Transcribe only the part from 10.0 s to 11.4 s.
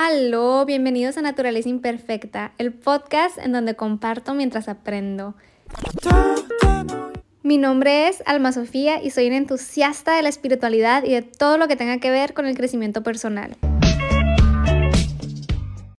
de la espiritualidad y de